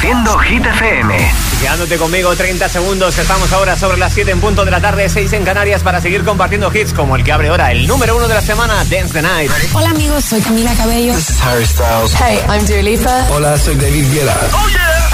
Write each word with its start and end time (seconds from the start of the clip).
Reproduciendo 0.00 0.38
Hit 0.38 0.64
FM. 0.64 1.32
Quedándote 1.60 1.98
conmigo 1.98 2.34
30 2.34 2.70
segundos. 2.70 3.18
Estamos 3.18 3.52
ahora 3.52 3.78
sobre 3.78 3.98
las 3.98 4.14
7 4.14 4.30
en 4.30 4.40
punto 4.40 4.64
de 4.64 4.70
la 4.70 4.80
tarde, 4.80 5.06
6 5.10 5.30
en 5.34 5.44
Canarias, 5.44 5.82
para 5.82 6.00
seguir 6.00 6.24
compartiendo 6.24 6.74
hits 6.74 6.94
como 6.94 7.16
el 7.16 7.24
que 7.24 7.32
abre 7.32 7.48
ahora, 7.48 7.70
el 7.70 7.86
número 7.86 8.16
uno 8.16 8.26
de 8.26 8.32
la 8.32 8.40
semana, 8.40 8.82
Dance 8.84 9.12
the 9.12 9.20
Night. 9.20 9.50
Hola 9.74 9.90
amigos, 9.90 10.24
soy 10.24 10.40
Camila 10.40 10.72
Cabello. 10.74 11.12
This 11.14 11.28
is 11.28 11.42
Harry 11.42 11.66
Styles. 11.66 12.14
Hey, 12.14 12.40
I'm 12.48 12.64
Dua 12.64 12.82
Lipa. 12.82 13.26
Hola, 13.30 13.58
soy 13.58 13.74
David 13.74 14.10
Guetta. 14.10 14.38
¡Oh, 14.52 14.68
yeah! 14.70 15.10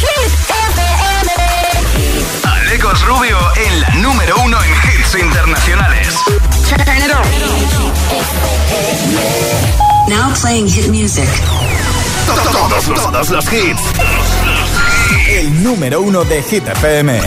Hit 0.00 0.32
FM. 0.48 1.30
Alecos 2.44 3.04
Rubio 3.04 3.38
en 3.56 3.80
la 3.82 3.88
número 3.96 4.34
uno 4.42 4.56
en 4.62 4.70
hits 4.70 5.14
internacionales. 5.14 6.14
Turn 6.70 6.80
it 6.80 7.12
on. 7.12 7.22
Now 10.08 10.32
playing 10.40 10.68
hit 10.68 10.88
music. 10.88 11.28
Todos, 12.26 12.84
todos 12.94 13.30
los 13.30 13.52
hits. 13.52 13.82
El 15.28 15.62
número 15.62 16.00
uno 16.00 16.24
de 16.24 16.42
Hit 16.42 16.66
FM. 16.68 17.20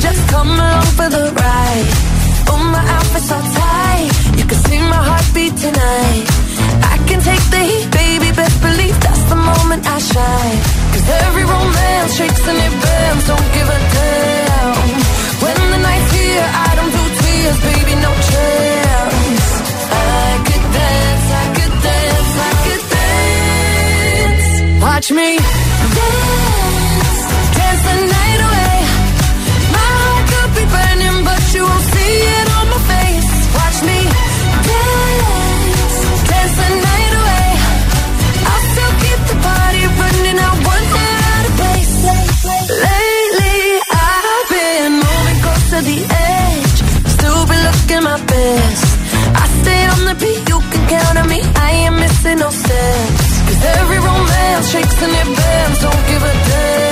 Just 0.00 0.26
come 0.30 0.48
along 0.48 0.86
for 0.96 1.08
the 1.10 1.30
ride. 1.36 1.88
Oh, 2.48 2.56
my 2.72 2.82
outfit's 2.96 3.28
so 3.28 3.38
tight. 3.38 4.10
You 4.38 4.44
can 4.46 4.58
see 4.66 4.80
my 4.80 5.02
heartbeat 5.08 5.54
tonight. 5.54 6.24
I 6.82 6.96
can 7.06 7.20
take 7.20 7.44
the 7.54 7.62
heat, 7.70 7.90
baby. 7.92 8.32
Best 8.34 8.60
believe 8.62 8.98
that's 9.00 9.24
the 9.24 9.36
moment 9.36 9.86
I 9.86 9.98
shine. 9.98 10.58
Cause 10.92 11.06
every 11.26 11.44
romance 11.44 12.16
shakes 12.16 12.48
and 12.48 12.58
it 12.58 12.74
bends. 12.82 13.26
Don't 13.28 13.52
give 13.52 13.68
a 13.68 13.78
damn. 13.92 14.51
When 15.42 15.56
the 15.72 15.78
night's 15.86 16.10
here, 16.12 16.46
I 16.66 16.70
don't 16.78 16.92
do 16.98 17.04
tears, 17.20 17.58
baby. 17.66 17.94
No 18.06 18.12
chance. 18.30 19.44
I 19.90 20.30
could 20.46 20.66
dance, 20.78 21.26
I 21.42 21.44
could 21.56 21.74
dance, 21.88 22.32
I 22.48 22.52
could 22.64 22.84
dance. 22.96 24.48
Watch 24.84 25.08
me 25.18 25.28
dance, 25.98 27.20
dance 27.58 27.82
the 27.88 27.96
night 28.16 28.40
away. 28.46 28.76
My 29.74 29.88
heart 29.98 30.24
could 30.30 30.50
be 30.58 30.64
burning, 30.74 31.18
but 31.28 31.42
you 31.54 31.62
won't 31.68 31.86
see 31.94 32.14
it 32.38 32.46
on 32.58 32.64
my 32.72 32.80
face. 32.92 33.30
Watch 33.58 33.78
me 33.88 33.98
dance, 34.70 35.96
dance 36.30 36.54
the 36.60 36.68
night 36.76 36.81
my 48.12 48.24
best. 48.26 48.84
I 49.42 49.44
stay 49.60 49.82
on 49.92 50.00
the 50.08 50.16
beat, 50.22 50.42
you 50.50 50.58
can 50.70 50.82
count 50.92 51.16
on 51.18 51.28
me. 51.28 51.40
I 51.66 51.68
ain't 51.80 51.96
missing 51.96 52.38
no 52.44 52.50
steps. 52.50 53.30
Cause 53.46 53.62
every 53.78 54.00
romance 54.08 54.66
shakes 54.70 54.98
and 55.04 55.12
it 55.20 55.28
bends. 55.38 55.78
Don't 55.84 56.02
give 56.10 56.22
a 56.30 56.34
damn. 56.48 56.91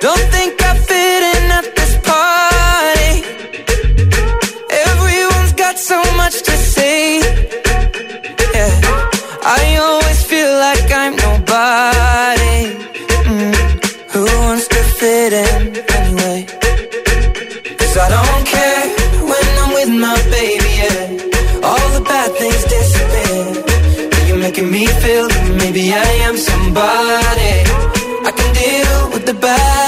Don't 0.00 0.26
think 0.30 0.54
I 0.62 0.72
fit 0.88 1.22
in 1.34 1.44
at 1.58 1.66
this 1.78 1.92
party. 2.08 3.14
Everyone's 4.86 5.52
got 5.54 5.76
so 5.76 5.98
much 6.20 6.36
to 6.48 6.52
say. 6.74 7.18
Yeah. 8.54 8.72
I 9.42 9.76
always 9.86 10.20
feel 10.30 10.52
like 10.66 10.86
I'm 11.02 11.14
nobody. 11.28 12.58
Mm. 13.32 13.54
Who 14.12 14.22
wants 14.44 14.68
to 14.68 14.80
fit 15.00 15.32
in 15.32 15.60
anyway? 15.98 16.40
Cause 17.78 17.94
I 18.04 18.08
don't 18.16 18.44
care 18.54 18.84
when 19.30 19.46
I'm 19.62 19.70
with 19.78 19.92
my 20.06 20.16
baby, 20.36 20.72
yeah. 20.82 21.66
All 21.68 21.86
the 21.96 22.02
bad 22.10 22.30
things 22.40 22.62
disappear. 22.74 23.46
You're 24.28 24.42
making 24.46 24.70
me 24.70 24.86
feel 25.02 25.26
maybe 25.62 25.92
I 25.92 26.10
am 26.28 26.36
somebody. 26.36 27.54
I 28.28 28.30
can 28.38 28.50
deal 28.54 29.10
with 29.12 29.24
the 29.26 29.34
bad 29.34 29.87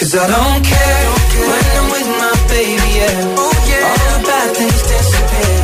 cause 0.00 0.14
I 0.16 0.26
don't 0.32 0.64
care 0.64 1.04
when 1.50 1.64
I'm 1.78 1.86
with 1.94 2.08
my 2.22 2.34
baby. 2.48 2.88
Yeah, 2.98 3.40
oh, 3.42 3.52
yeah. 3.70 3.88
all 3.88 3.98
the 4.00 4.20
bad 4.28 4.48
things 4.56 4.80
disappear. 4.90 5.60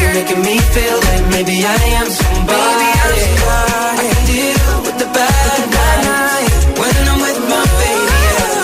You're 0.00 0.14
making 0.18 0.42
me 0.42 0.56
feel 0.74 0.98
like 1.08 1.24
maybe 1.34 1.56
I 1.62 1.78
am 2.00 2.08
somebody. 2.10 2.88
I 2.94 3.94
can 4.02 4.18
deal 4.26 4.74
with 4.86 4.96
the 5.02 5.08
bad 5.16 5.60
nights 5.78 6.58
when 6.80 6.94
I'm 7.10 7.20
with 7.26 7.40
my 7.52 7.64
baby. 7.80 8.18
Yeah. 8.24 8.54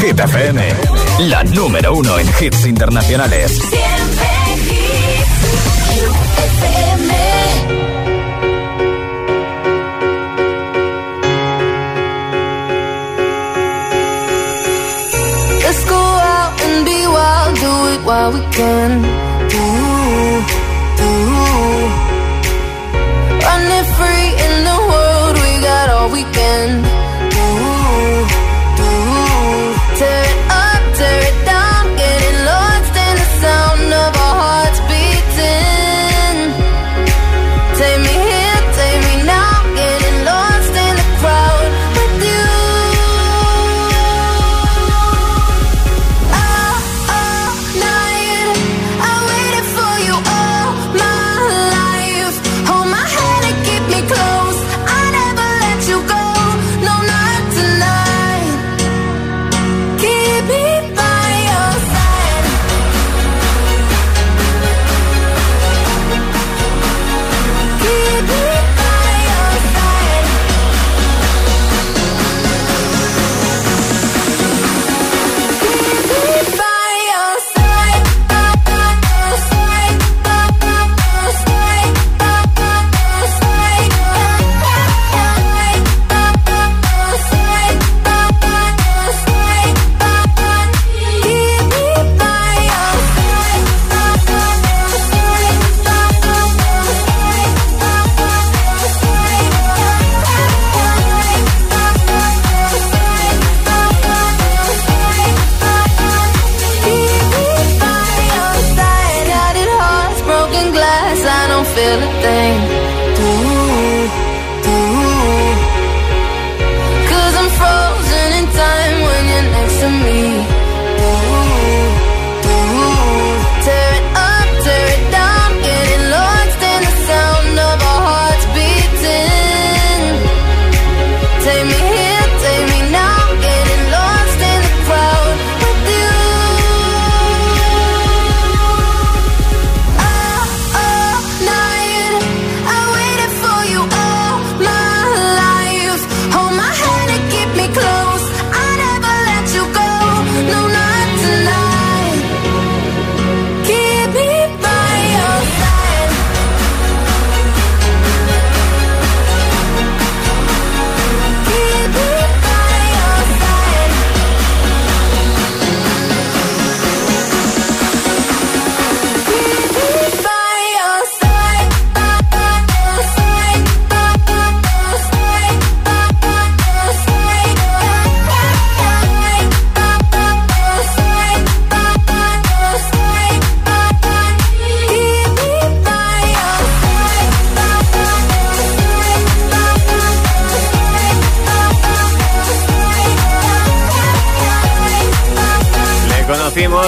Hit 0.00 0.18
FM, 0.20 0.58
la 1.30 1.44
número 1.44 1.94
uno 1.94 2.18
en 2.18 2.28
hits 2.40 2.66
internacionales. 2.66 3.52
Siempre 3.52 4.23
it 18.24 18.30
while 18.30 18.32
we 18.32 18.40
can. 18.52 19.23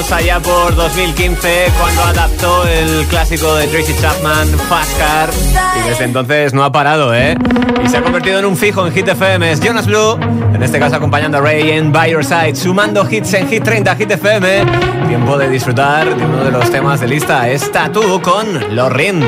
años, 0.06 0.12
allá 0.12 0.40
por 0.40 0.74
2015, 0.74 1.66
cuando 1.78 2.02
adaptó 2.02 2.66
el 2.66 3.06
clásico 3.06 3.54
de 3.54 3.66
Tracy 3.68 3.94
Chapman, 4.00 4.48
Fast 4.68 4.98
Car. 4.98 5.30
Y 5.78 5.88
desde 5.88 6.04
entonces 6.04 6.54
no 6.54 6.64
ha 6.64 6.72
parado, 6.72 7.14
¿eh? 7.14 7.36
Y 7.84 7.88
se 7.88 7.98
ha 7.98 8.02
convertido 8.02 8.38
en 8.38 8.44
un 8.44 8.56
fijo 8.56 8.86
en 8.86 8.92
Hit 8.92 9.08
FM. 9.08 9.50
Es 9.52 9.60
Jonas 9.60 9.86
Blue, 9.86 10.18
en 10.54 10.62
este 10.62 10.78
caso 10.78 10.96
acompañando 10.96 11.38
a 11.38 11.40
Ray 11.40 11.70
en 11.70 11.92
By 11.92 12.10
Your 12.10 12.24
Side, 12.24 12.56
sumando 12.56 13.06
hits 13.08 13.34
en 13.34 13.48
Hit 13.48 13.64
30, 13.64 13.96
Hit 13.96 14.10
FM. 14.10 14.64
Tiempo 15.08 15.38
de 15.38 15.48
disfrutar 15.48 16.14
de 16.14 16.24
uno 16.24 16.44
de 16.44 16.50
los 16.50 16.70
temas 16.70 17.00
de 17.00 17.08
lista, 17.08 17.48
es 17.48 17.70
Tattoo 17.70 18.20
con 18.20 18.74
Lorin. 18.74 19.24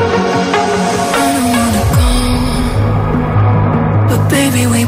baby, 4.28 4.86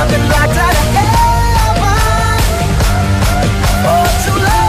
I've 0.00 0.08
been 0.10 0.24
locked 0.28 0.56
out 0.56 0.72
of 0.72 0.86
heaven 0.94 1.18
too 4.24 4.36
long. 4.42 4.67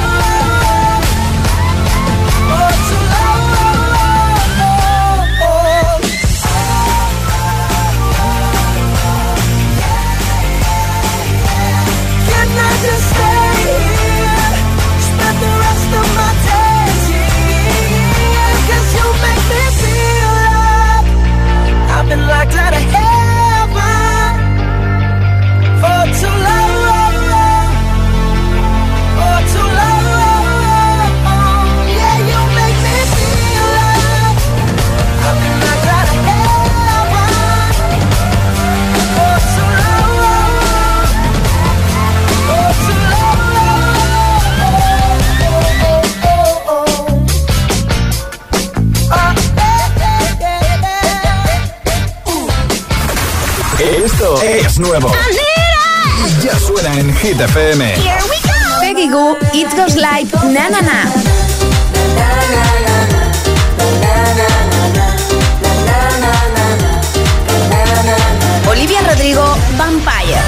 Nuevo. 54.80 55.12
Ya 56.44 56.58
suena 56.60 56.94
en 57.00 57.16
Hit 57.18 57.40
FM. 57.40 57.96
Peggy 58.82 59.08
Goo, 59.10 59.38
It 59.54 59.74
Goes 59.76 59.96
Like 59.96 60.36
Na 60.48 60.70
Na 60.70 60.82
Na. 60.82 61.06
Olivia 68.70 69.00
Rodrigo, 69.08 69.56
Vampire. 69.78 70.42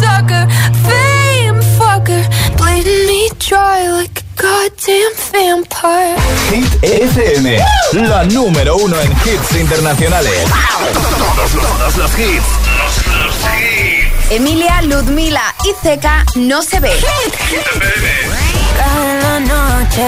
Sucker, 0.00 0.46
fame 0.86 1.60
fucker, 1.78 2.22
bleeding 2.56 3.06
me 3.06 3.28
dry 3.38 3.88
like 3.88 4.20
a 4.20 4.42
goddamn 4.42 5.12
vampire. 5.32 6.16
Hit 6.50 6.82
FM, 6.82 7.58
la 8.08 8.24
número 8.24 8.76
uno 8.76 9.00
en 9.00 9.10
hits 9.24 9.56
internacionales. 9.56 10.44
Todos, 10.94 11.50
todos 11.52 11.96
los 11.96 12.18
hits. 12.18 12.67
Emilia, 14.30 14.82
Ludmila 14.82 15.54
y 15.64 15.72
Zeca 15.82 16.24
no 16.34 16.62
se 16.62 16.80
ve. 16.80 16.92
Cada 18.76 19.40
noche 19.40 20.06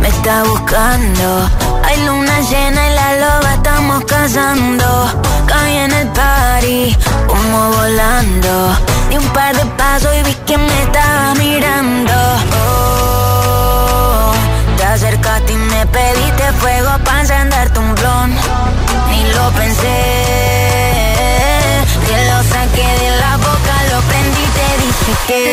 me 0.00 0.08
está 0.08 0.42
buscando. 0.42 1.48
Hay 1.84 2.04
luna 2.04 2.40
llena 2.40 2.90
y 2.90 2.94
la 2.94 3.16
loba 3.16 3.54
estamos 3.54 4.04
cazando. 4.06 5.22
Caí 5.46 5.76
en 5.76 5.92
el 5.92 6.08
party, 6.08 6.96
como 7.28 7.70
volando. 7.70 8.76
Di 9.08 9.18
un 9.18 9.28
par 9.28 9.56
de 9.56 9.64
pasos 9.76 10.10
y 10.18 10.22
vi 10.24 10.34
que 10.46 10.58
me 10.58 10.82
estaba 10.82 11.34
mirando. 11.34 12.09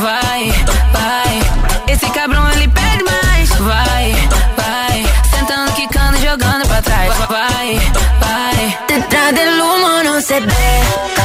Vai, 0.00 0.52
vai, 0.92 1.40
esse 1.88 2.08
cabrão 2.10 2.50
ele 2.52 2.68
pede 2.68 3.04
mais. 3.04 3.48
Vai, 3.50 4.14
vai, 4.56 5.06
sentando, 5.30 5.72
quicando, 5.72 6.18
jogando 6.18 6.66
pra 6.68 6.82
trás. 6.82 7.12
Vai, 7.28 7.80
vai, 8.20 8.78
detrás 8.88 9.34
del 9.34 9.60
humo 9.60 10.02
no 10.04 10.20
se 10.20 10.40
ve, 10.40 11.15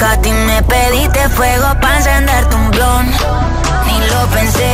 Te 0.00 0.28
y 0.30 0.32
me 0.32 0.62
pediste 0.62 1.28
fuego 1.28 1.66
para 1.78 1.98
encenderte 1.98 2.56
un 2.56 2.70
blon. 2.70 3.06
Ni 3.06 3.98
lo 4.08 4.26
pensé. 4.28 4.72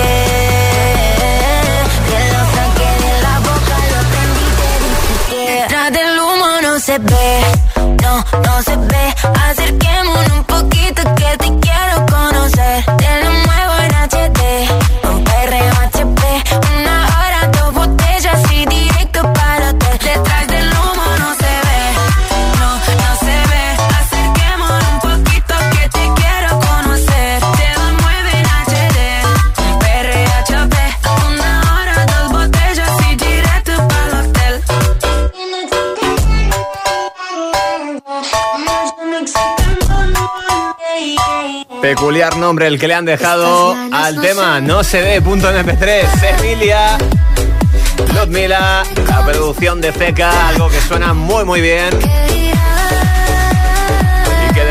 Que 2.09 2.21
lo 2.33 2.43
saqué 2.55 2.91
de 3.05 3.23
la 3.23 3.39
boca, 3.41 3.77
lo 3.91 4.01
prendí, 4.13 4.49
te 4.61 4.71
dije 4.85 5.67
que 5.67 5.91
del 5.99 6.19
humo 6.21 6.47
no 6.63 6.79
se 6.79 6.99
ve, 7.01 7.41
no, 8.05 8.25
no 8.45 8.63
se 8.63 8.77
ve. 8.77 9.15
Acerquémonos 9.51 10.31
un 10.31 10.45
poquito 10.45 11.03
que 11.17 11.37
te 11.39 11.59
quiero 11.59 12.07
conocer. 12.07 13.06
Peculiar 41.87 42.37
nombre 42.37 42.67
el 42.67 42.81
que 42.81 42.89
le 42.89 42.95
han 42.95 43.05
dejado 43.05 43.77
al 43.93 44.21
tema 44.21 44.61
No 44.61 44.83
se 44.83 45.01
ve 45.03 45.23
punto 45.23 45.49
MP3 45.49 46.41
Emilia 46.41 46.99
Ludmila 48.13 48.83
La 49.09 49.25
producción 49.25 49.81
de 49.81 49.93
Zeca 49.93 50.49
Algo 50.49 50.69
que 50.69 50.81
suena 50.81 51.15
muy 51.15 51.45
muy 51.45 51.61
bien 51.61 51.91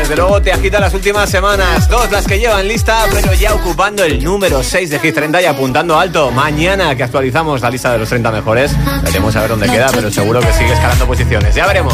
desde 0.08 0.22
luego 0.22 0.40
te 0.40 0.52
agita 0.52 0.78
las 0.78 0.94
últimas 0.94 1.28
semanas. 1.28 1.88
Dos 1.88 2.12
las 2.12 2.28
que 2.28 2.38
llevan 2.38 2.68
lista. 2.68 3.06
Pero 3.10 3.34
ya 3.34 3.52
ocupando 3.54 4.04
el 4.04 4.22
número 4.22 4.62
6 4.62 4.88
de 4.88 5.00
Hit 5.00 5.16
30 5.16 5.42
Y 5.42 5.46
apuntando 5.46 5.98
alto. 5.98 6.30
Mañana 6.30 6.94
que 6.94 7.02
actualizamos 7.02 7.60
la 7.60 7.70
lista 7.70 7.90
de 7.90 7.98
los 7.98 8.08
30 8.08 8.30
mejores 8.30 8.70
Veremos 9.02 9.34
a 9.34 9.40
ver 9.40 9.50
dónde 9.50 9.68
queda 9.68 9.88
Pero 9.92 10.08
seguro 10.12 10.38
que 10.38 10.52
sigue 10.52 10.72
escalando 10.72 11.08
posiciones. 11.08 11.56
Ya 11.56 11.66
veremos. 11.66 11.92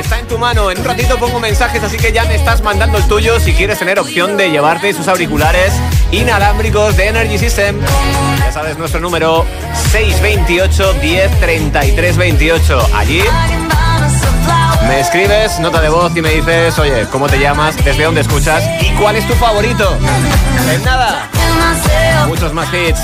Está 0.00 0.18
en 0.18 0.26
tu 0.26 0.36
mano, 0.36 0.68
en 0.72 0.80
un 0.80 0.84
ratito 0.84 1.16
pongo 1.16 1.38
mensajes, 1.38 1.80
así 1.80 1.96
que 1.96 2.10
ya 2.10 2.24
me 2.24 2.34
estás 2.34 2.60
mandando 2.60 2.98
el 2.98 3.04
tuyo 3.04 3.38
si 3.38 3.52
quieres 3.52 3.78
tener 3.78 4.00
opción 4.00 4.36
de 4.36 4.50
llevarte 4.50 4.92
sus 4.92 5.06
auriculares 5.06 5.72
inalámbricos 6.10 6.96
de 6.96 7.06
Energy 7.06 7.38
System. 7.38 7.78
Ya 8.40 8.50
sabes, 8.50 8.76
nuestro 8.78 8.98
número 8.98 9.46
628 9.92 10.94
10 10.94 11.40
33 11.40 12.16
28. 12.16 12.88
Allí 12.94 13.22
Me 14.92 15.00
escribes 15.00 15.58
nota 15.58 15.80
de 15.80 15.88
voz 15.88 16.14
y 16.14 16.20
me 16.20 16.28
dices, 16.34 16.78
oye, 16.78 17.06
¿cómo 17.10 17.26
te 17.26 17.38
llamas? 17.38 17.82
¿Desde 17.82 18.04
dónde 18.04 18.20
escuchas? 18.20 18.62
¿Y 18.82 18.90
cuál 19.00 19.16
es 19.16 19.26
tu 19.26 19.32
favorito? 19.32 19.96
En 20.70 20.84
nada. 20.84 21.30
Muchos 22.26 22.52
más 22.52 22.68
hits. 22.74 23.00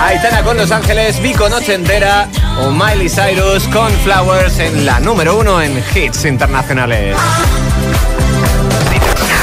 Aitana 0.00 0.42
con 0.42 0.56
Los 0.56 0.70
Ángeles, 0.70 1.20
Vico 1.20 1.46
Noche 1.50 1.74
Entera 1.74 2.26
o 2.58 2.70
Miley 2.70 3.10
Cyrus 3.10 3.68
con 3.68 3.92
Flowers 3.98 4.58
en 4.60 4.86
la 4.86 4.98
número 4.98 5.36
uno 5.36 5.60
en 5.60 5.84
hits 5.94 6.24
internacionales. 6.24 7.14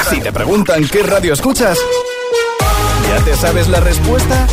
Si 0.10 0.20
te 0.20 0.34
preguntan 0.34 0.88
qué 0.88 1.04
radio 1.04 1.34
escuchas, 1.34 1.78
¿ya 3.08 3.24
te 3.24 3.36
sabes 3.36 3.68
la 3.68 3.82
respuesta? 3.82 4.48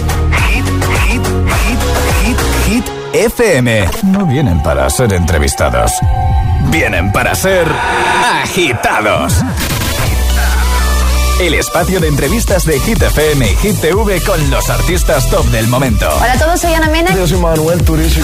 Hit, 0.50 0.66
hit, 1.08 1.26
hit, 1.64 1.80
hit, 2.22 2.38
hit, 2.66 2.84
FM. 3.14 3.88
No 4.02 4.26
vienen 4.26 4.62
para 4.62 4.90
ser 4.90 5.14
entrevistados, 5.14 5.92
vienen 6.70 7.10
para 7.12 7.34
ser 7.34 7.66
agitados. 8.42 9.34
El 11.40 11.54
espacio 11.54 12.00
de 12.00 12.08
entrevistas 12.08 12.66
de 12.66 12.78
Hit 12.80 13.00
FM 13.00 13.50
y 13.50 13.56
Hit 13.56 13.80
TV 13.80 14.20
con 14.22 14.50
los 14.50 14.68
artistas 14.68 15.28
top 15.30 15.46
del 15.46 15.68
momento. 15.68 16.06
Hola 16.16 16.34
a 16.34 16.38
todos, 16.38 16.60
soy 16.60 16.74
Ana 16.74 16.88
Mena. 16.88 17.14
Yo 17.14 17.26
soy 17.26 17.38
Manuel 17.38 17.82
Turizo. 17.82 18.20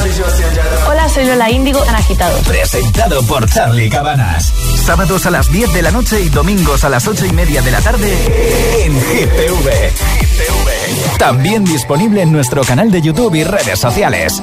Hola, 0.87 1.09
soy 1.09 1.25
Lola 1.25 1.51
Índigo, 1.51 1.83
en 1.85 1.95
Agitados. 1.95 2.47
Presentado 2.47 3.23
por 3.23 3.49
Charlie 3.49 3.89
Cabanas. 3.89 4.53
Sábados 4.85 5.25
a 5.25 5.31
las 5.31 5.51
10 5.51 5.73
de 5.73 5.83
la 5.83 5.91
noche 5.91 6.21
y 6.21 6.29
domingos 6.29 6.85
a 6.85 6.91
las 6.91 7.09
8 7.09 7.27
y 7.27 7.33
media 7.33 7.63
de 7.63 7.71
la 7.71 7.81
tarde 7.81 8.85
en 8.85 8.93
Hit 8.93 9.31
TV. 9.31 9.93
También 11.19 11.65
disponible 11.65 12.21
en 12.21 12.33
nuestro 12.33 12.63
canal 12.65 12.91
de 12.91 13.01
YouTube 13.01 13.35
y 13.35 13.45
redes 13.45 13.79
sociales. 13.79 14.43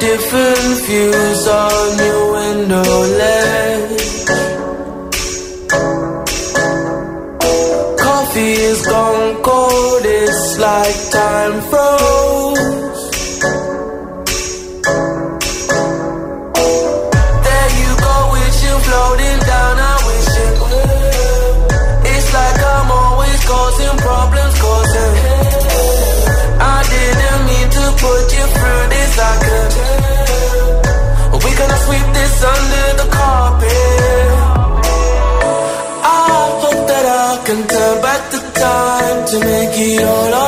Different 0.00 0.86
views 0.86 1.46
on 1.48 1.98
your 1.98 2.32
window 2.32 2.90
ledge. 3.20 4.26
Coffee 7.98 8.52
is 8.70 8.86
gone 8.86 9.42
cold, 9.42 10.02
it's 10.04 10.58
like 10.58 11.10
time 11.10 11.60
froze. 11.68 12.17
To 39.78 39.84
make 39.84 40.00
it 40.00 40.47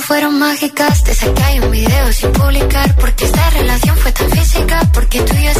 Fueron 0.00 0.38
mágicas, 0.38 1.02
que 1.02 1.42
hay 1.42 1.60
un 1.60 1.70
video 1.70 2.12
sin 2.12 2.32
publicar, 2.32 2.94
porque 2.96 3.24
esta 3.24 3.50
relación 3.50 3.96
fue 3.96 4.12
tan 4.12 4.30
física, 4.30 4.82
porque 4.92 5.20
tú 5.20 5.34
y 5.36 5.44
yo 5.44 5.54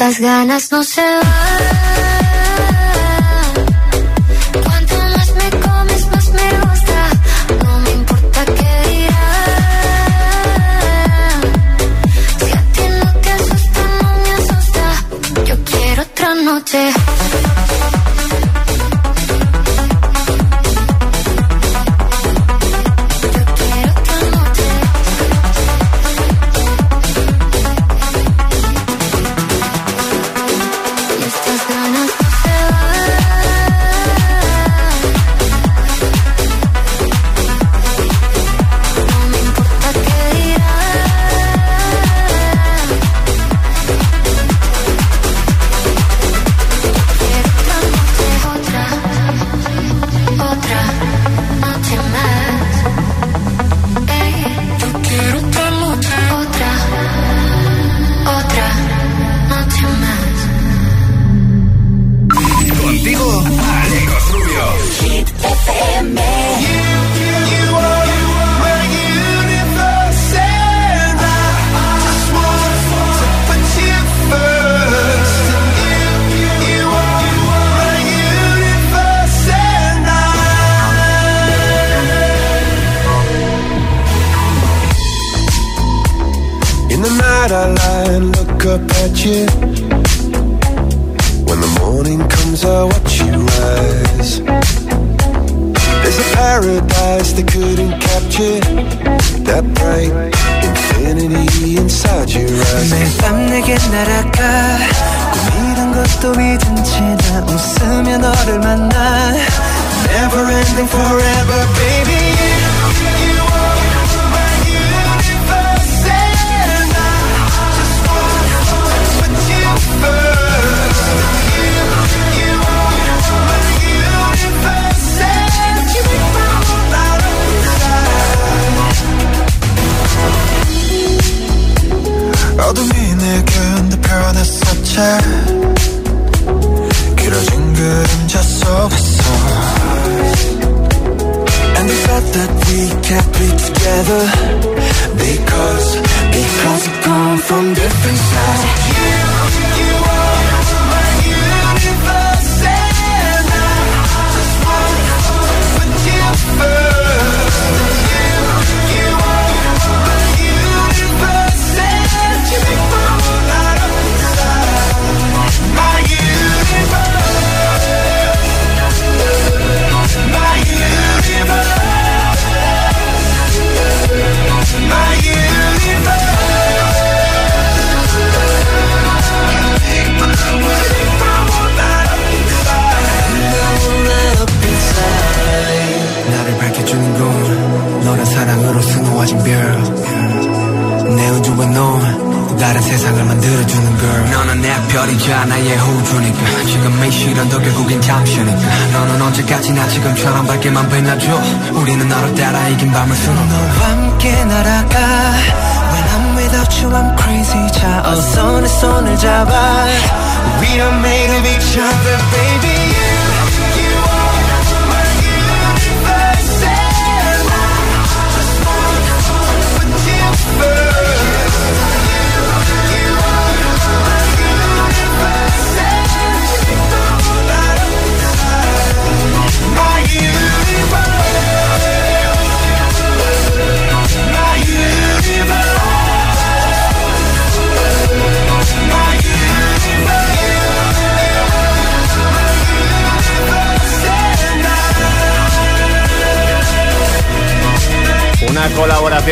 estas 0.00 0.18
ganas 0.18 0.72
no 0.72 0.82
se 0.82 1.02
van. 1.02 1.26
Cuanto 4.64 4.94
más 4.94 5.34
me 5.34 5.50
comes, 5.60 6.06
más 6.06 6.28
me 6.30 6.48
gusta. 6.64 7.10
No 7.62 7.78
me 7.80 7.90
importa 7.90 8.44
qué 8.46 8.88
dirán. 8.88 9.90
Si 12.38 12.50
a 12.50 12.62
ti 12.72 12.84
no 12.98 13.12
te 13.20 13.30
asusta, 13.30 13.80
no 14.00 14.08
me 14.22 14.30
asusta. 14.40 14.84
Yo 15.44 15.64
quiero 15.64 16.02
otra 16.02 16.34
noche. 16.34 16.99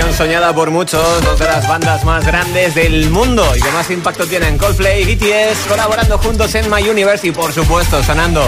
Soñada 0.07 0.55
por 0.55 0.71
muchos, 0.71 1.25
dos 1.25 1.39
de 1.39 1.45
las 1.45 1.67
bandas 1.67 2.05
más 2.05 2.25
grandes 2.25 2.75
del 2.75 3.11
mundo 3.11 3.45
y 3.57 3.61
que 3.61 3.71
más 3.73 3.91
impacto 3.91 4.27
tienen 4.27 4.57
Coldplay 4.57 5.03
y 5.03 5.17
BTS 5.17 5.67
colaborando 5.69 6.17
juntos 6.19 6.55
en 6.55 6.71
My 6.71 6.89
Universe 6.89 7.27
y 7.27 7.33
por 7.33 7.53
supuesto 7.53 8.03
sonando 8.05 8.43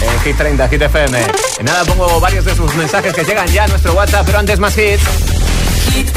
en 0.00 0.20
Hit 0.20 0.36
30, 0.36 0.68
Hit 0.68 0.82
FM. 0.82 1.18
En 1.58 1.66
nada 1.66 1.84
pongo 1.84 2.18
varios 2.20 2.46
de 2.46 2.54
sus 2.54 2.74
mensajes 2.74 3.12
que 3.12 3.22
llegan 3.22 3.46
ya 3.48 3.64
a 3.64 3.68
nuestro 3.68 3.92
WhatsApp, 3.92 4.24
pero 4.24 4.38
antes 4.38 4.58
más 4.58 4.76
hits. 4.78 5.02
Hit 5.92 6.08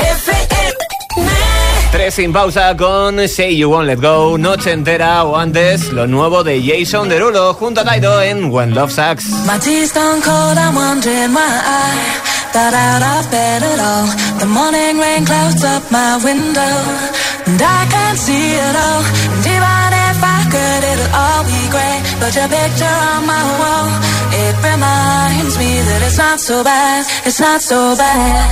Tres 1.91 2.13
sin 2.13 2.31
pausa 2.31 2.75
con 2.77 3.27
Say 3.27 3.57
You 3.57 3.69
Won't 3.69 3.87
Let 3.87 3.99
Go, 3.99 4.37
Noche 4.37 4.71
Entera 4.71 5.23
o 5.25 5.37
antes 5.37 5.91
lo 5.91 6.07
nuevo 6.07 6.43
de 6.43 6.61
Jason 6.63 7.09
Derulo 7.09 7.53
junto 7.53 7.81
a 7.81 7.83
Taido 7.83 8.21
en 8.21 8.51
When 8.51 8.73
Love 8.73 8.91
Sucks. 8.91 9.25
My 9.45 9.59
tea's 12.53 12.77
gone 12.77 13.01
cold, 13.01 13.07
I'm 13.07 13.07
wondering 13.07 13.07
why 13.07 13.07
got 13.07 13.07
out 13.07 13.25
of 13.25 13.31
bed 13.31 13.63
at 13.63 13.79
all. 13.79 14.07
The 14.39 14.45
morning 14.45 14.97
rain 14.99 15.25
clouds 15.25 15.63
up 15.63 15.91
my 15.91 16.17
window 16.23 16.75
and 17.47 17.61
I 17.61 17.87
can't 17.89 18.17
see 18.17 18.55
it 18.55 18.75
all. 18.75 19.03
And 19.33 19.45
even 19.45 19.89
if 20.07 20.19
I 20.23 20.39
could, 20.51 20.83
it'll 20.91 21.13
all 21.15 21.43
be 21.43 21.61
great. 21.71 22.01
But 22.19 22.35
your 22.35 22.47
picture 22.47 22.97
on 23.13 23.25
my 23.25 23.43
wall, 23.59 23.89
it 24.31 24.55
reminds 24.63 25.57
me 25.57 25.71
that 25.87 26.01
it's 26.05 26.17
not 26.17 26.39
so 26.39 26.63
bad, 26.63 27.05
it's 27.25 27.39
not 27.39 27.61
so 27.61 27.95
bad. 27.95 28.45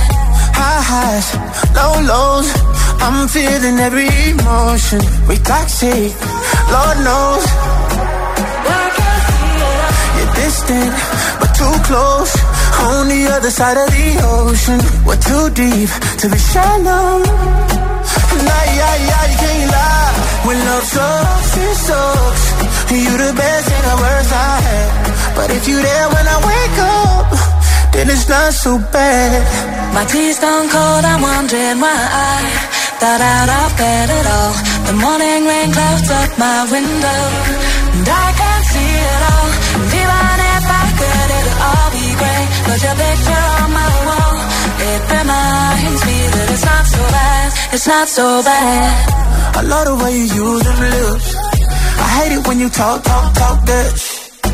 High 0.54 0.82
highs, 0.82 1.28
low 1.76 2.00
lows. 2.00 2.48
I'm 3.00 3.28
feeling 3.28 3.78
every 3.78 4.08
emotion. 4.30 5.00
We 5.28 5.36
toxic, 5.36 6.12
Lord 6.72 6.98
knows. 7.04 7.44
You're 10.16 10.32
distant, 10.34 10.92
but 11.40 11.52
too 11.54 11.76
close. 11.84 12.55
On 12.80 13.08
the 13.08 13.22
other 13.34 13.50
side 13.50 13.76
of 13.76 13.88
the 13.88 14.08
ocean. 14.24 14.80
We're 15.06 15.20
too 15.20 15.50
deep 15.50 15.90
to 16.20 16.26
be 16.28 16.38
shallow. 16.38 17.22
Nah, 18.46 18.64
yeah, 18.78 18.96
yeah, 19.08 19.24
you 19.30 19.38
can't 19.44 19.70
lie. 19.72 20.12
When 20.46 20.58
love 20.68 20.84
sucks, 20.84 21.56
it 21.56 21.76
sucks. 21.86 22.44
You 22.92 23.16
the 23.18 23.32
best 23.36 23.66
and 23.76 23.84
the 23.90 23.96
worst 24.02 24.32
I 24.32 24.54
had. 24.66 25.36
But 25.36 25.50
if 25.50 25.68
you 25.68 25.76
there 25.80 26.08
when 26.14 26.26
I 26.26 26.38
wake 26.50 26.78
up, 27.00 27.26
then 27.92 28.10
it's 28.10 28.28
not 28.28 28.52
so 28.52 28.78
bad. 28.78 29.94
My 29.94 30.04
tea's 30.04 30.38
gone 30.38 30.68
cold, 30.68 31.04
I'm 31.04 31.22
wondering 31.22 31.80
why 31.80 31.96
I 31.96 32.76
Got 33.00 33.20
out 33.20 33.50
of 33.60 33.76
bed 33.76 34.08
at 34.08 34.26
all. 34.26 34.54
The 34.88 34.94
morning 34.94 35.44
rain 35.44 35.70
clouds 35.70 36.08
up 36.10 36.38
my 36.38 36.64
window. 36.72 37.22
And 37.92 38.08
I 38.08 38.45
But 42.76 42.84
your 42.84 42.92
picture 42.92 43.44
on 43.56 43.72
my 43.72 43.92
wall, 44.04 44.36
it 44.84 45.00
reminds 45.08 46.02
me 46.04 46.18
that 46.28 46.46
it's 46.52 46.64
not 46.68 46.84
so 46.84 47.02
bad. 47.08 47.48
It's 47.72 47.86
not 47.88 48.06
so 48.06 48.26
bad. 48.44 49.56
I 49.56 49.60
love 49.64 49.86
the 49.88 49.96
way 50.04 50.12
you 50.12 50.28
use 50.44 50.60
them 50.60 50.80
lips. 50.84 51.28
I 52.04 52.06
hate 52.20 52.32
it 52.36 52.46
when 52.46 52.60
you 52.60 52.68
talk, 52.68 53.00
talk, 53.00 53.32
talk 53.32 53.64
that 53.64 53.88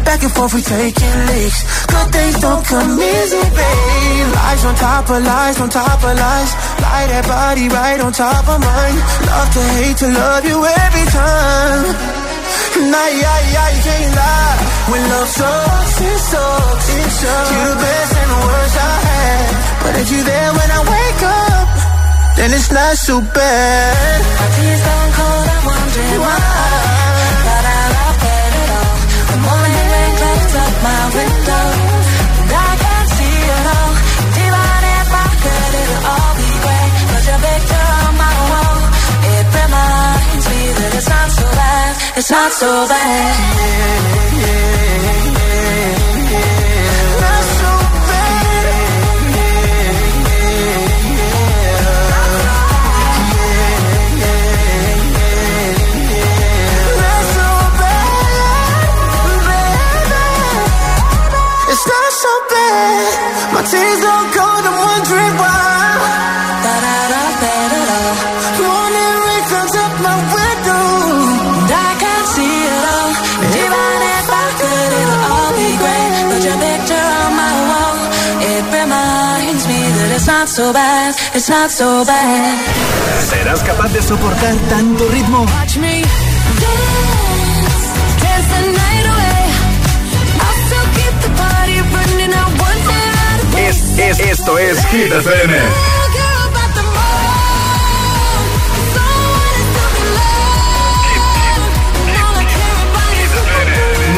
Back 0.06 0.22
and 0.22 0.30
forth, 0.38 0.54
we 0.54 0.62
taking 0.62 1.16
leaks. 1.34 1.60
Good 1.90 2.08
things 2.14 2.38
don't 2.38 2.62
come 2.62 2.94
easy, 2.94 3.42
babe. 3.58 4.26
Lies 4.38 4.64
on 4.70 4.74
top 4.78 5.10
of 5.10 5.18
lies, 5.26 5.60
on 5.60 5.68
top 5.68 5.98
of 6.06 6.14
lies. 6.14 6.50
Lie 6.78 7.06
that 7.10 7.26
body 7.26 7.66
right 7.74 8.00
on 8.06 8.12
top 8.12 8.46
of 8.46 8.58
mine. 8.62 8.98
Love 9.26 9.50
to 9.50 9.62
hate 9.82 9.98
to 9.98 10.08
love 10.14 10.44
you 10.46 10.58
every 10.62 11.06
time. 11.10 12.22
Nah, 12.86 13.08
yeah, 13.18 13.40
yeah, 13.50 13.68
you 13.74 13.82
can't 13.82 14.14
lie. 14.14 14.72
When 14.90 15.02
love 15.10 15.28
sucks, 15.28 16.00
it 16.00 16.18
sucks. 16.18 16.88
It 16.88 17.10
sucks. 17.10 17.50
You 17.50 17.68
the 17.68 17.76
best 17.82 18.11
the 18.32 18.40
worst 18.48 18.76
I 18.90 18.94
had. 19.08 19.50
But 19.82 19.94
if 20.00 20.06
you're 20.12 20.28
there 20.32 20.50
when 20.58 20.70
I 20.78 20.80
wake 20.94 21.22
up, 21.44 21.68
then 22.36 22.48
it's 22.56 22.70
not 22.72 22.94
so 22.96 23.14
bad. 23.20 24.18
My 24.40 24.48
tears 24.56 24.82
gone 24.88 25.10
cold, 25.18 25.46
I'm 25.54 25.64
wondering 25.70 26.20
why. 26.24 26.40
Thought 27.44 27.66
I 27.76 27.82
liked 27.96 28.24
it 28.36 28.52
at 28.62 28.70
all. 28.78 28.96
The 29.32 29.38
morning 29.48 29.86
rain 29.92 30.12
clouds 30.20 30.54
up 30.64 30.74
my 30.88 31.02
window 31.18 31.64
And 32.42 32.50
I 32.68 32.70
can't 32.84 33.08
see 33.16 33.36
it 33.56 33.66
all 33.76 33.92
Even 34.44 34.80
if 34.98 35.08
I 35.24 35.28
could, 35.42 35.72
it'll 35.82 36.04
all 36.12 36.32
be 36.40 36.50
great 36.64 36.90
But 37.10 37.22
your 37.28 37.40
picture 37.46 37.86
on 38.02 38.12
my 38.24 38.36
wall 38.50 38.76
It 39.36 39.46
reminds 39.60 40.44
me 40.52 40.60
that 40.78 40.90
it's 40.98 41.10
not 41.14 41.28
so 41.38 41.46
bad 41.60 41.92
It's 42.18 42.30
not 42.36 42.50
so 42.62 42.70
bad 42.92 43.34
yeah, 44.42 44.42
yeah, 44.42 45.32
yeah, 45.32 45.41
¿Serás 83.28 83.62
capaz 83.62 83.92
de 83.92 84.02
soportar 84.02 84.54
tanto 84.68 85.08
ritmo? 85.08 85.46
Es, 93.96 94.18
es, 94.18 94.20
esto 94.20 94.58
es 94.58 94.84
Hit 94.86 95.12
FM. 95.12 95.54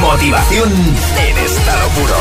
Motivación 0.00 0.72
en 0.72 1.38
estado 1.38 1.88
puro. 1.90 2.14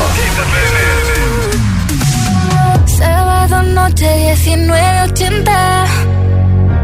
Sábado 2.86 3.62
noche 3.62 4.34
19.80 4.34 5.86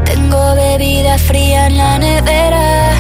Tengo 0.05 0.55
bebida 0.55 1.19
fría 1.19 1.67
en 1.67 1.77
la 1.77 1.99
nevera 1.99 2.91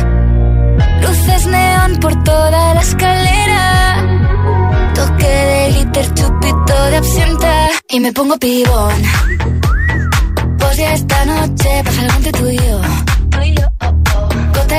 Luces 1.02 1.46
neón 1.46 1.96
por 2.00 2.22
toda 2.24 2.74
la 2.74 2.80
escalera 2.80 4.04
Toque 4.94 5.26
de 5.26 5.70
glitter, 5.72 6.14
chupito 6.14 6.39
de 6.90 6.96
absenta 6.96 7.70
Y 7.88 8.00
me 8.00 8.12
pongo 8.12 8.36
pibón. 8.38 9.02
Pues 10.58 10.76
ya 10.76 10.94
esta 10.94 11.24
noche 11.24 11.82
pasa 11.84 12.00
algo 12.02 12.16
entre 12.16 12.32
tú 12.32 12.48
y 12.48 12.56
yo 12.56 13.09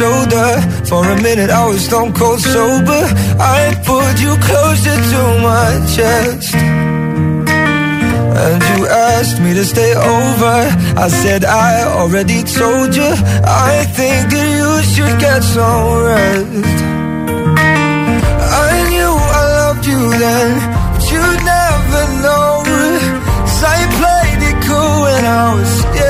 shoulder. 0.00 0.50
For 0.88 1.02
a 1.14 1.16
minute, 1.28 1.50
I 1.50 1.62
was 1.68 1.80
stone 1.88 2.12
cold 2.20 2.40
sober. 2.40 3.02
I 3.58 3.60
pulled 3.86 4.18
you 4.24 4.32
closer 4.48 4.96
to 5.12 5.22
my 5.48 5.70
chest. 5.94 6.54
And 8.44 8.58
you 8.70 8.78
asked 9.12 9.38
me 9.44 9.50
to 9.60 9.64
stay 9.74 9.92
over. 10.16 10.56
I 11.04 11.06
said 11.22 11.40
I 11.44 11.70
already 11.98 12.40
told 12.60 12.90
you. 13.00 13.10
I 13.70 13.74
think 13.98 14.20
that 14.32 14.48
you 14.58 14.70
should 14.92 15.16
get 15.26 15.40
some 15.54 15.86
rest. 16.08 16.78
I 18.68 18.72
knew 18.90 19.12
I 19.40 19.42
loved 19.60 19.84
you 19.92 20.02
then, 20.24 20.50
but 20.92 21.04
you 21.14 21.24
never 21.54 22.02
know. 22.24 22.48
'Cause 22.64 23.62
I 23.76 23.78
played 24.00 24.40
it 24.50 24.56
cool 24.66 24.94
when 25.04 25.22
I 25.42 25.44
was 25.56 25.70
scared 25.80 26.09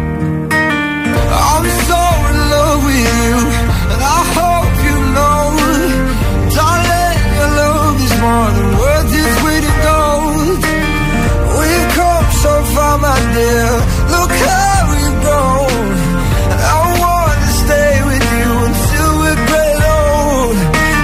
My 13.01 13.19
dear. 13.35 13.69
Look 14.13 14.31
how 14.47 14.77
we've 14.91 15.17
grown. 15.25 15.85
I 16.73 16.77
wanna 17.01 17.49
stay 17.63 17.93
with 18.09 18.25
you 18.37 18.49
until 18.67 19.09
we're 19.21 19.41
great 19.49 19.81
old. 19.97 20.55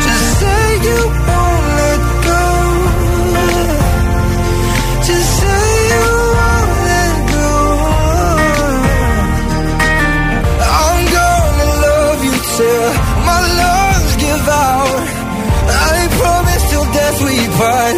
Just 0.05 0.27
say 0.41 0.65
you 0.87 0.99
won't 1.29 1.65
let 1.81 2.01
go. 2.29 2.43
Just 5.09 5.29
say 5.41 5.65
you 5.91 6.05
won't 6.37 6.71
let 6.89 7.15
go. 7.35 7.51
I'm 10.81 11.01
gonna 11.17 11.69
love 11.85 12.19
you 12.27 12.35
till 12.57 12.87
my 13.29 13.39
lungs 13.61 14.13
give 14.23 14.45
out. 14.69 15.01
I 15.91 15.97
promise 16.19 16.63
till 16.69 16.87
death 16.97 17.19
we 17.25 17.37
part, 17.57 17.95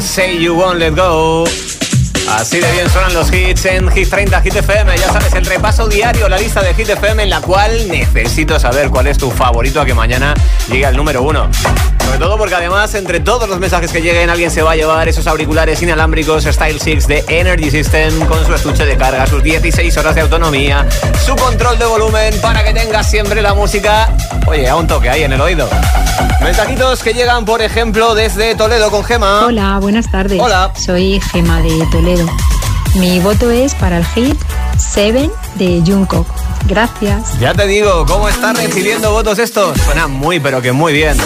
Say 0.00 0.42
You 0.42 0.54
Won't 0.54 0.78
Let 0.78 0.94
Go. 0.94 1.44
Así 2.28 2.60
de 2.60 2.70
bien 2.72 2.90
suenan 2.90 3.14
los 3.14 3.32
hits 3.32 3.64
en 3.64 3.90
Hit 3.90 4.10
30 4.10 4.42
Hit 4.42 4.56
FM. 4.56 4.98
Ya 4.98 5.10
sabes, 5.10 5.32
el 5.32 5.46
repaso 5.46 5.88
diario, 5.88 6.28
la 6.28 6.36
lista 6.36 6.62
de 6.62 6.74
Hit 6.74 6.90
FM 6.90 7.22
en 7.22 7.30
la 7.30 7.40
cual 7.40 7.88
necesito 7.88 8.60
saber 8.60 8.90
cuál 8.90 9.06
es 9.06 9.16
tu 9.16 9.30
favorito 9.30 9.80
a 9.80 9.86
que 9.86 9.94
mañana 9.94 10.34
llegue 10.68 10.84
al 10.84 10.94
número 10.94 11.22
uno. 11.22 11.48
Sobre 12.04 12.18
todo 12.18 12.36
porque 12.36 12.54
además 12.54 12.94
entre 12.94 13.20
todos 13.20 13.48
los 13.48 13.58
mensajes 13.58 13.90
que 13.90 14.02
lleguen 14.02 14.28
alguien 14.28 14.50
se 14.50 14.60
va 14.60 14.72
a 14.72 14.76
llevar 14.76 15.08
esos 15.08 15.26
auriculares 15.26 15.80
inalámbricos 15.80 16.44
Style 16.44 16.78
6 16.78 17.06
de 17.06 17.24
Energy 17.28 17.70
System 17.70 18.26
con 18.26 18.44
su 18.44 18.52
estuche 18.52 18.84
de 18.84 18.98
carga, 18.98 19.26
sus 19.26 19.42
16 19.42 19.96
horas 19.96 20.14
de 20.14 20.20
autonomía, 20.20 20.86
su 21.24 21.34
control 21.36 21.78
de 21.78 21.86
volumen 21.86 22.34
para 22.42 22.62
que 22.64 22.74
tengas 22.74 23.10
siempre 23.10 23.40
la 23.40 23.54
música, 23.54 24.14
oye, 24.46 24.68
a 24.68 24.76
un 24.76 24.86
toque 24.86 25.08
ahí 25.08 25.22
en 25.22 25.32
el 25.32 25.40
oído. 25.40 25.70
Mensajitos 26.44 27.02
que 27.02 27.14
llegan, 27.14 27.46
por 27.46 27.62
ejemplo, 27.62 28.14
desde 28.14 28.54
Toledo 28.54 28.90
con 28.90 29.02
Gema. 29.02 29.46
Hola, 29.46 29.78
buenas 29.80 30.10
tardes. 30.10 30.38
Hola. 30.38 30.72
Soy 30.76 31.18
Gema 31.32 31.62
de 31.62 31.86
Toledo. 31.90 32.26
Mi 32.96 33.18
voto 33.20 33.50
es 33.50 33.74
para 33.74 33.96
el 33.96 34.04
hit 34.04 34.36
Seven 34.78 35.32
de 35.54 35.82
Jungkook. 35.86 36.26
Gracias. 36.66 37.40
Ya 37.40 37.54
te 37.54 37.66
digo, 37.66 38.04
¿cómo 38.04 38.28
están 38.28 38.56
recibiendo 38.56 39.10
votos 39.10 39.38
estos? 39.38 39.80
Suena 39.80 40.06
muy, 40.06 40.38
pero 40.38 40.60
que 40.60 40.72
muy 40.72 40.92
bien. 40.92 41.16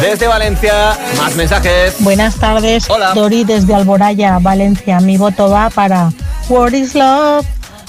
Desde 0.00 0.26
Valencia, 0.26 0.98
más 1.18 1.36
mensajes. 1.36 1.96
Buenas 1.98 2.36
tardes. 2.36 2.88
Hola. 2.88 3.12
Dori 3.12 3.44
desde 3.44 3.74
Alboraya, 3.74 4.38
Valencia. 4.38 5.00
Mi 5.00 5.18
voto 5.18 5.50
va 5.50 5.68
para 5.68 6.10
What 6.48 6.72
is 6.72 6.94
Love? 6.94 7.44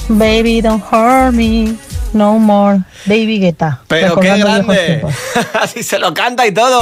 Baby, 0.09 0.61
don't 0.61 0.83
hurt 0.91 1.33
me. 1.33 1.77
No 2.13 2.39
more. 2.39 2.79
Baby 3.05 3.39
Guetta. 3.39 3.81
Pero 3.87 4.19
qué 4.19 4.37
grande. 4.37 5.05
Así 5.61 5.83
se 5.83 5.99
lo 5.99 6.13
canta 6.13 6.45
y 6.47 6.51
todo. 6.51 6.81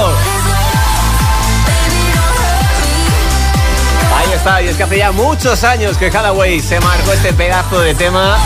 Ahí 4.15 4.33
está, 4.33 4.61
y 4.61 4.67
es 4.67 4.75
que 4.75 4.83
hace 4.83 4.97
ya 4.97 5.11
muchos 5.11 5.63
años 5.63 5.97
que 5.97 6.07
Hathaway 6.07 6.59
se 6.59 6.79
marcó 6.79 7.13
este 7.13 7.33
pedazo 7.33 7.79
de 7.81 7.93
tema, 7.93 8.37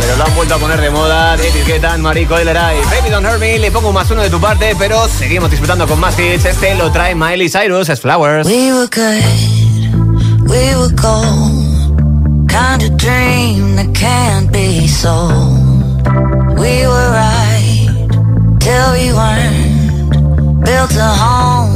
pero 0.00 0.16
lo 0.16 0.24
han 0.24 0.34
vuelto 0.34 0.54
a 0.54 0.58
poner 0.58 0.80
de 0.80 0.90
moda. 0.90 1.36
David 1.36 1.66
Guetta, 1.66 1.96
Marie 1.98 2.26
Coileray, 2.26 2.78
Baby 2.84 3.10
Don't 3.10 3.26
Hurt 3.26 3.40
Me, 3.40 3.58
le 3.58 3.70
pongo 3.70 3.92
más 3.92 4.10
uno 4.10 4.22
de 4.22 4.30
tu 4.30 4.40
parte, 4.40 4.74
pero 4.78 5.08
seguimos 5.08 5.50
disfrutando 5.50 5.86
con 5.88 5.98
más 5.98 6.18
hits. 6.18 6.44
Este 6.44 6.74
lo 6.76 6.92
trae 6.92 7.14
Miley 7.14 7.48
Cyrus, 7.48 7.88
es 7.88 8.00
Flowers. 8.00 8.46
We 8.46 8.72
were 8.72 8.88
good, 8.88 10.48
we 10.48 10.76
were 10.76 10.94
gold. 10.94 11.66
Kind 12.48 12.82
of 12.82 12.96
dream 12.96 13.76
that 13.76 13.92
can't 13.94 14.50
be 14.52 14.86
sold. 14.86 15.65
We 16.66 16.84
were 16.84 17.10
right 17.12 17.86
till 18.58 18.88
we 18.98 19.12
weren't. 19.12 20.64
Built 20.64 20.96
a 20.96 21.10
home 21.22 21.75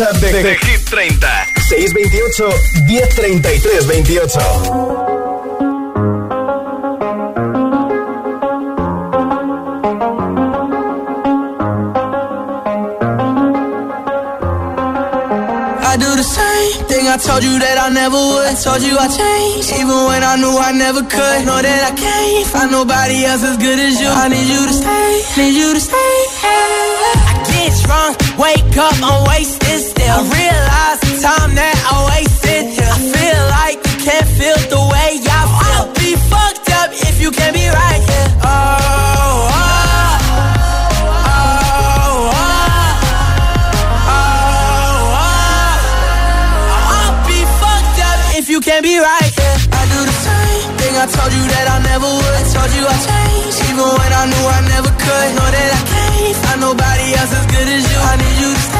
WhatsApp 0.00 0.20
de, 0.20 0.42
de 0.42 0.56
Hit 0.66 0.84
30. 0.84 1.26
628 1.68 2.40
1033 2.86 3.84
28. 3.84 4.38
I 15.82 15.96
do 15.96 16.16
the 16.16 16.22
same 16.22 16.86
thing 16.86 17.08
I 17.08 17.16
told 17.18 17.44
you 17.44 17.58
that 17.58 17.76
I 17.78 17.90
never 17.90 18.16
would. 18.16 18.46
I 18.46 18.54
told 18.54 18.80
you 18.80 18.96
I 18.96 19.08
changed, 19.08 19.72
even 19.74 20.06
when 20.08 20.22
I 20.24 20.36
knew 20.36 20.56
I 20.56 20.72
never 20.72 21.02
could. 21.02 21.44
Know 21.44 21.60
that 21.60 21.82
I 21.84 21.92
can't 21.92 22.46
find 22.46 22.70
nobody 22.72 23.24
else 23.26 23.42
as 23.44 23.58
good 23.58 23.78
as 23.78 24.00
you. 24.00 24.08
I 24.08 24.28
need 24.28 24.48
you 24.48 24.64
to 24.64 24.72
stay, 24.72 25.22
need 25.36 25.56
you 25.60 25.74
to 25.74 25.80
stay. 25.80 26.16
I 26.40 27.36
get 27.52 27.76
drunk, 27.84 28.16
wake 28.38 28.76
up, 28.78 28.94
I'm 29.02 29.28
wasted 29.28 29.89
I 30.10 30.18
realize 30.38 30.98
the 31.06 31.12
time 31.22 31.54
that 31.54 31.76
I 31.92 31.94
wasted. 32.10 32.64
here. 32.74 32.90
I 32.90 33.00
feel 33.14 33.40
like 33.58 33.78
you 33.88 33.96
can't 34.06 34.28
feel 34.38 34.58
the 34.74 34.82
way 34.92 35.10
I 35.22 35.42
feel. 35.58 35.80
I'll 35.80 35.90
be 35.94 36.10
fucked 36.30 36.70
up 36.80 36.90
if 37.08 37.20
you 37.22 37.30
can 37.30 37.52
be 37.54 37.66
right 37.68 38.02
here. 38.10 38.28
Oh. 38.44 38.90
Can't 48.70 48.84
be 48.84 48.98
right. 48.98 49.32
Yeah. 49.38 49.56
I 49.72 49.82
do 49.88 50.00
the 50.04 50.16
same 50.28 50.70
thing. 50.76 50.94
I 50.94 51.06
told 51.08 51.32
you 51.32 51.44
that 51.48 51.66
I 51.74 51.78
never 51.90 52.06
would. 52.06 52.34
I 52.38 52.44
told 52.54 52.70
you 52.76 52.84
I 52.86 52.96
changed, 53.08 53.58
even 53.66 53.88
when 53.88 54.12
I 54.12 54.24
knew 54.30 54.46
I 54.46 54.60
never 54.68 54.92
could. 55.00 55.28
Know 55.34 55.48
that 55.56 55.70
I 55.74 55.82
can't 55.90 56.36
find 56.44 56.60
nobody 56.60 57.06
else 57.18 57.32
as 57.40 57.46
good 57.50 57.66
as 57.66 57.82
you. 57.90 57.98
I 57.98 58.14
need 58.20 58.36
you 58.38 58.50
to 58.52 58.60
stay 58.60 58.79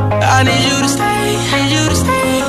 I 0.33 0.43
need 0.43 0.63
you 0.63 0.81
to 0.81 0.87
stay, 0.87 1.37
need 1.53 1.71
you 1.71 1.89
to 1.89 1.95
stay. 1.95 2.43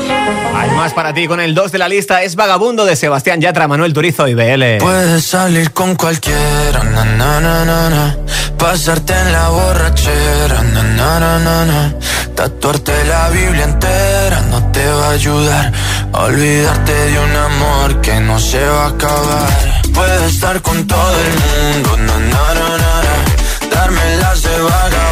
Hay 0.54 0.70
más 0.70 0.92
para 0.92 1.12
ti 1.12 1.26
con 1.26 1.40
el 1.40 1.54
2 1.54 1.72
de 1.72 1.78
la 1.78 1.88
lista, 1.88 2.22
es 2.22 2.36
Vagabundo 2.36 2.84
de 2.84 2.94
Sebastián 2.94 3.40
Yatra, 3.40 3.66
Manuel 3.66 3.92
Turizo 3.92 4.28
y 4.28 4.34
BL. 4.34 4.78
Puedes 4.78 5.24
salir 5.24 5.72
con 5.72 5.96
cualquiera, 5.96 6.84
na, 6.84 7.04
na, 7.04 7.40
na, 7.40 7.64
na, 7.64 7.90
na. 7.90 8.16
pasarte 8.56 9.12
en 9.12 9.32
la 9.32 9.48
borrachera, 9.48 10.62
na, 10.62 10.82
na, 10.82 11.20
na, 11.20 11.38
na, 11.38 11.64
na. 11.64 11.94
tatuarte 12.36 12.92
la 13.04 13.28
Biblia 13.30 13.64
entera 13.64 14.40
no 14.50 14.62
te 14.72 14.86
va 14.86 15.08
a 15.08 15.10
ayudar 15.10 15.72
olvidarte 16.12 16.92
de 16.92 17.18
un 17.18 17.36
amor 17.36 18.00
que 18.00 18.20
no 18.20 18.38
se 18.38 18.64
va 18.64 18.84
a 18.84 18.88
acabar. 18.88 19.48
Puedes 19.94 20.34
estar 20.34 20.60
con 20.62 20.86
todo 20.86 21.16
el 21.26 21.32
mundo, 21.74 21.96
na, 21.98 22.18
na, 22.18 22.54
na, 22.54 22.68
na, 22.78 23.02
na. 23.06 23.74
darme 23.74 24.16
las 24.16 24.42
de 24.42 24.60
vagabundo, 24.60 25.11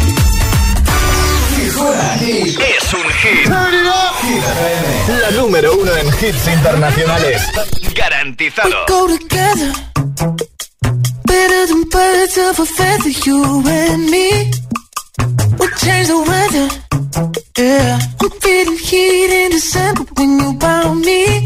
Es 1.61 1.77
un 1.77 3.03
hit. 3.21 3.45
Hit 4.21 4.43
FM, 4.43 5.21
la 5.21 5.31
número 5.31 5.73
uno 5.75 5.95
en 5.95 6.07
hits 6.07 6.47
internacionales. 6.47 7.43
Garantizado. 7.93 8.85
go 8.87 9.07
together. 9.07 9.71
Better 11.23 11.67
than 11.67 11.83
birds 11.83 12.37
of 12.39 12.59
a 12.59 12.65
feather, 12.65 13.11
you 13.25 13.63
and 13.67 14.09
me. 14.09 14.51
We 15.59 15.67
change 15.77 16.07
the 16.07 16.17
weather. 16.27 16.67
Yeah, 17.55 17.99
I'm 18.19 18.31
feeling 18.41 18.77
heat 18.79 19.29
in 19.29 19.51
December 19.51 20.03
when 20.17 20.39
you 20.39 20.59
found 20.59 21.01
me. 21.05 21.45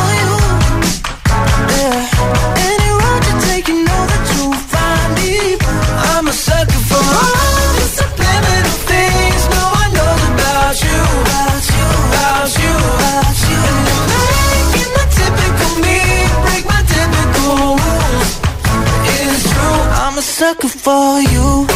for 20.81 21.21
you. 21.21 21.70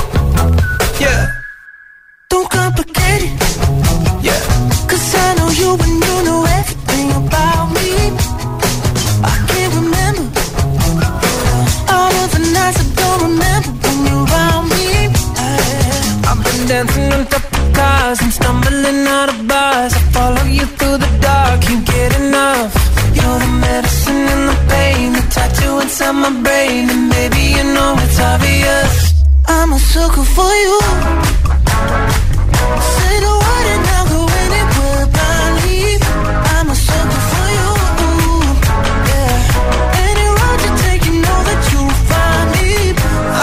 Sucker 29.96 30.28
for 30.38 30.54
you. 30.66 30.78
Say 32.96 33.16
the 33.26 33.34
word 33.44 33.68
and 33.74 33.86
I'll 33.96 34.08
go 34.12 34.22
anywhere 34.44 35.06
blindly. 35.16 35.84
I'm 36.56 36.68
a 36.68 36.78
sucker 36.88 37.22
for 37.32 37.48
you. 37.58 37.70
Yeah. 39.12 40.04
Any 40.08 40.28
road 40.38 40.60
you 40.66 40.72
take, 40.84 41.04
you 41.08 41.16
know 41.26 41.40
that 41.48 41.62
you'll 41.72 41.98
find 42.12 42.48
me. 42.56 42.72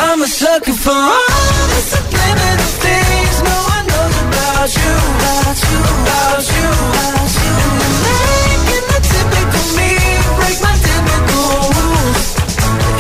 I'm 0.05 0.21
a 0.21 0.29
sucker 0.41 0.77
for 0.85 1.01
all 1.17 1.65
the 1.73 1.81
subliminal 1.93 2.73
things 2.85 3.37
no 3.49 3.59
one 3.75 3.85
knows 3.93 4.17
about 4.29 4.71
you. 4.81 4.93
Making 8.05 8.87
the 8.93 9.01
typical 9.13 9.67
me 9.79 9.93
break 10.39 10.59
my 10.67 10.75
typical 10.87 11.53
rules. 11.79 12.25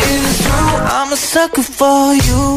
It's 0.08 0.36
true, 0.44 0.72
I'm 0.96 1.10
a 1.12 1.18
sucker 1.32 1.66
for 1.78 2.14
you. 2.28 2.51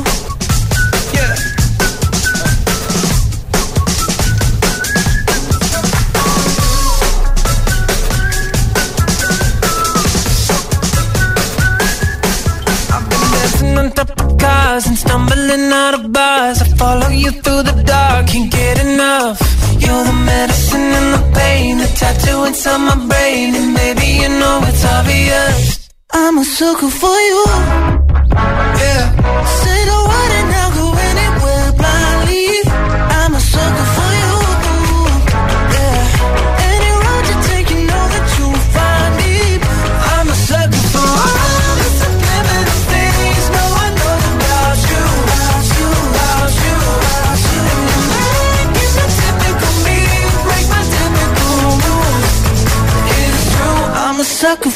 Follow 16.77 17.09
you 17.09 17.31
through 17.31 17.63
the 17.63 17.83
dark, 17.83 18.27
can't 18.27 18.51
get 18.51 18.79
enough. 18.85 19.39
You're 19.83 20.03
the 20.03 20.17
medicine 20.31 20.89
and 20.99 21.09
the 21.15 21.23
pain, 21.39 21.77
the 21.77 21.87
tattoo 21.99 22.45
inside 22.45 22.81
my 22.89 22.97
brain, 23.09 23.55
and 23.55 23.75
baby 23.75 24.07
you 24.21 24.29
know 24.29 24.61
it's 24.69 24.83
obvious. 24.85 25.89
I'm 26.11 26.37
a 26.37 26.45
sucker 26.45 26.89
for 27.01 27.17
you. 27.29 27.43
Yeah. 28.83 29.03
Say 29.61 29.79
the 29.91 29.99
word 30.09 30.34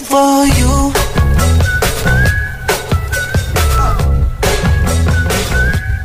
for 0.09 0.45
you. 0.57 0.91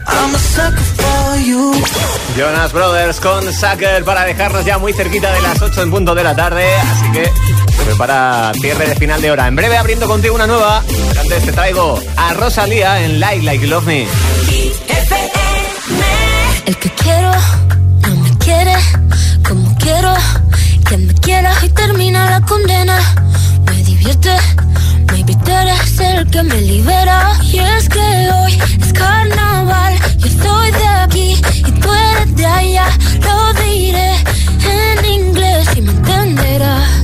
I'm 0.07 0.34
a 0.34 0.38
sucker 0.38 0.88
for 1.00 1.36
you. 1.38 1.72
Jonas 2.36 2.72
Brothers 2.72 3.20
con 3.20 3.50
Sucker 3.52 4.05
para 4.05 4.24
dejarnos 4.24 4.64
ya 4.66 4.78
muy 4.78 4.92
cerquita 4.92 5.32
de 5.32 5.40
las 5.40 5.61
8 5.62 5.82
en 5.82 5.90
punto 5.90 6.14
de 6.14 6.22
la 6.22 6.36
tarde. 6.36 6.66
Así 6.76 7.12
que 7.12 7.24
se 7.72 7.84
prepara 7.84 8.52
cierre 8.61 8.86
de 8.88 8.94
final 8.94 9.22
de 9.22 9.30
hora. 9.30 9.48
En 9.48 9.57
breve 9.57 9.78
abriendo 9.78 10.07
contigo 10.07 10.34
una 10.34 10.46
nueva. 10.46 10.82
Pero 10.86 11.20
antes 11.20 11.44
te 11.44 11.52
traigo 11.52 11.98
a 12.16 12.34
Rosalía 12.34 13.02
en 13.02 13.20
Like 13.20 13.42
Like 13.42 13.64
You 13.64 13.70
Love 13.70 13.86
Me. 13.86 14.07
El 16.66 16.76
que 16.76 16.90
quiero 16.90 17.30
no 18.07 18.16
me 18.16 18.38
quiere 18.38 18.74
como 19.46 19.76
quiero 19.78 20.14
que 20.88 20.96
me 20.98 21.14
quiera 21.14 21.55
y 21.62 21.68
termina 21.70 22.28
la 22.28 22.40
condena. 22.42 23.24
Divierte, 24.05 24.36
maybe 25.12 25.34
tú 25.34 25.50
eres 25.50 25.98
el 25.98 26.28
que 26.28 26.42
me 26.42 26.61
libera. 26.61 27.32
Y 27.42 27.59
es 27.59 27.88
que 27.88 27.98
hoy 27.98 28.59
es 28.82 28.92
carnaval, 28.92 29.94
yo 30.18 30.28
soy 30.42 30.70
de 30.72 30.86
aquí 30.86 31.42
y 31.66 31.72
tú 31.80 31.88
eres 31.90 32.36
de 32.36 32.44
allá. 32.44 32.86
Lo 33.22 33.55
diré 33.55 34.12
en 34.68 35.05
inglés 35.07 35.68
y 35.74 35.80
me 35.80 35.92
entenderás. 35.92 37.03